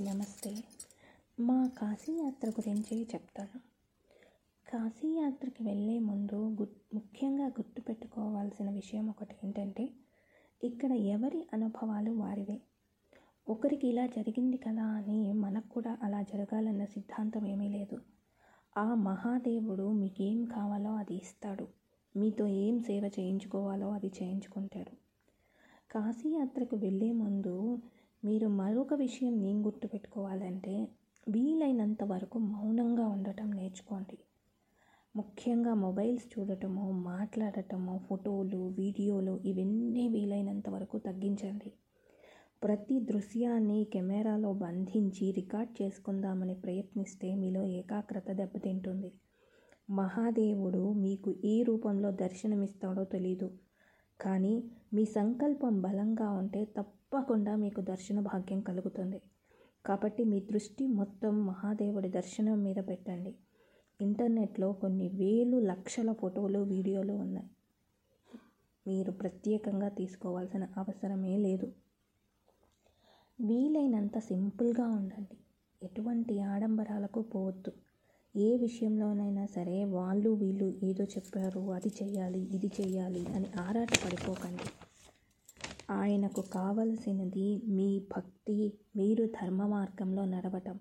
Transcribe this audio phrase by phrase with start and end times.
[0.00, 0.64] నమస్తే.
[1.40, 3.58] మా కాశీయాత్ర గురించి చెప్తాను.
[4.66, 9.88] కాశీయాత్రకి వెళ్ళే ముందు గు ముఖ్యంగా గుర్తుపెట్టుకోవాల్సిన విషయం ఒకటి ఏంటంటే
[10.62, 12.60] ఇక్కడ ఎవరి అనుభవాలు వారివే.
[13.48, 17.98] ఒకరికి ఇలా జరిగింది కదా అని మనకు కూడా అలా జరగాలన్న సిద్ధాంతం ఏమీ లేదు.
[18.76, 21.68] ఆ మహాదేవుడు మీకేం కావాలో అది ఇస్తాడు.
[22.16, 24.94] మీతో ఏం సేవ చేయించుకోవాలో అది చేయించుకుంటాడు
[25.90, 27.78] కాశీయాత్రకు వెళ్ళే ముందు
[28.24, 30.88] మీరు మరొక విషయం నేను గుర్తుపెట్టుకోవాలంటే
[31.28, 34.18] వీలైనంత వరకు మౌనంగా ఉండటం నేర్చుకోండి.
[35.16, 41.72] ముఖ్యంగా మొబైల్స్ చూడటము మాట్లాడటము ఫోటోలు వీడియోలు ఇవన్నీ వీలైనంత వరకు తగ్గించండి.
[42.62, 49.12] ప్రతి దృశ్యాన్ని కెమెరాలో బంధించి రికార్డ్ చేసుకుందామని ప్రయత్నిస్తే మీలో ఏకాగ్రత దెబ్బతింటుంది.
[49.90, 53.48] మహాదేవుడు మీకు ఏ రూపంలో దర్శనమిస్తాడో తెలీదు.
[54.20, 59.22] కానీ మీ సంకల్పం బలంగా ఉంటే తప్పకుండా మీకు దర్శన భాగ్యం కలుగుతుంది.
[59.86, 63.34] కాబట్టి మీ దృష్టి మొత్తం మహాదేవుడి దర్శనం మీద పెట్టండి.
[64.00, 67.48] ఇంటర్నెట్లో కొన్ని వేలు లక్షల ఫోటోలు వీడియోలు ఉన్నాయి.
[68.86, 71.72] మీరు ప్రత్యేకంగా తీసుకోవాల్సిన అవసరమే లేదు.
[73.40, 75.36] వీలైనంత సింపుల్గా ఉండండి.
[75.82, 77.72] ఎటువంటి ఆడంబరాలకు పోవద్దు.
[78.36, 84.66] ఏ విషయంలోనైనా సరే వాళ్ళు వీళ్ళు ఏదో చెప్పారు అది చెయ్యాలి ఇది చేయాలి అని ఆరాట పడిపోకండి.
[85.90, 90.80] ఆయనకు కావలసినది మీ భక్తి మీరు ధర్మ మార్గంలో నడవటం.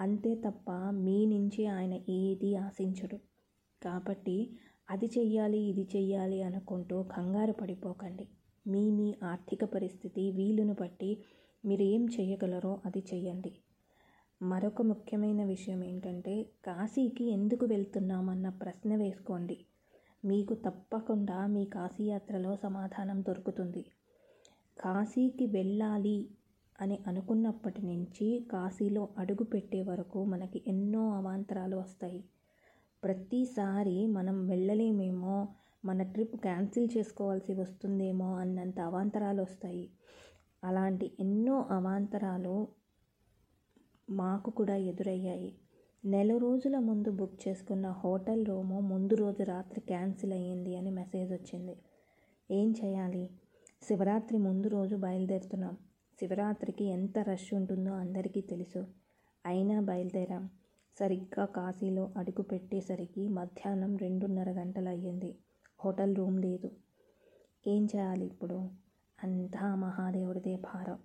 [0.00, 0.70] అంతే తప్ప
[1.04, 3.18] మీ నుంచి ఆయన ఏది ఆశించడు.
[3.82, 4.50] కాబట్టి
[4.90, 8.28] అది చెయ్యాలి ఇది చెయ్యాలి అనుకుంటూ కంగారు పడిపోకండి.
[8.66, 11.10] మీ మీ ఆర్థిక పరిస్థితి వీలును బట్టి
[11.64, 13.52] మీరు ఏం చేయగలరో అది చెయ్యండి.
[14.40, 19.56] మరొక ముఖ్యమైన విషయం ఏంటంటే కాశీకి ఎందుకు వెళ్తున్నామన్న ప్రశ్న వేసుకోండి.
[20.24, 23.82] మీకు తప్పకుండా మీ కాశీయాత్రలో సమాధానం దొరుకుతుంది.
[24.78, 26.18] కాశీకి వెళ్ళాలి
[26.80, 32.24] అని అనుకున్నప్పటి నుంచి కాశీలో అడుగు పెట్టే వరకు మనకి ఎన్నో అవాంతరాలు వస్తాయి.
[33.02, 35.36] ప్రతిసారి మనం వెళ్ళలేమేమో
[35.84, 39.86] మన ట్రిప్ క్యాన్సిల్ చేసుకోవాల్సి వస్తుందేమో అన్నంత అవాంతరాలు వస్తాయి.
[40.64, 42.56] అలాంటి ఎన్నో అవాంతరాలు
[44.10, 45.54] మాకు కూడా ఎదురయ్యాయి.
[46.04, 51.76] నెల రోజుల ముందు బుక్ చేసుకున్న హోటల్ రూము ముందు రోజు రాత్రి క్యాన్సిల్ అయ్యింది అని మెసేజ్ వచ్చింది.
[52.50, 53.30] ఏం చేయాలి?
[53.82, 55.76] శివరాత్రి ముందు రోజు బయలుదేరుతున్నాం.
[56.20, 58.86] శివరాత్రికి ఎంత రష్ ఉంటుందో అందరికీ తెలుసు.
[59.46, 60.50] అయినా బయలుదేరాం.
[61.00, 65.36] సరిగ్గా కాశీలో అడుగు పెట్టేసరికి మధ్యాహ్నం రెండున్నర గంటలు అయ్యింది.
[65.84, 66.70] హోటల్ రూమ్ లేదు.
[67.66, 68.70] ఏం చేయాలి ఇప్పుడు?
[69.24, 70.98] అంతా మహాదేవుడిదే భారం.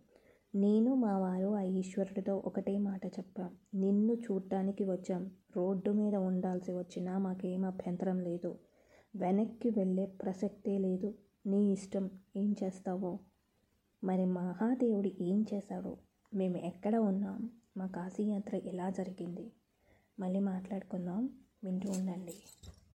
[0.55, 3.55] నేను మా వారు ఆ ఈశ్వరుడితో ఒకటే మాట చెప్పాం.
[3.73, 5.31] నిన్ను చూడటానికి వచ్చాం.
[5.55, 8.59] రోడ్డు మీద ఉండాల్సి వచ్చినా మాకేం అభ్యంతరం లేదు.
[9.15, 11.13] వెనక్కి వెళ్ళే ప్రసక్తే లేదు.
[11.45, 13.19] నీ ఇష్టం ఏం చేస్తావో?
[14.03, 15.97] మరి మహాదేవుడు ఏం చేశాడు?
[16.33, 17.49] మేము ఎక్కడ ఉన్నాం?
[17.77, 19.51] మా కాశీయాత్ర ఎలా జరిగింది?
[20.19, 21.29] మళ్ళీ మాట్లాడుకుందాం.
[21.63, 22.33] వింటూ ఉండండి.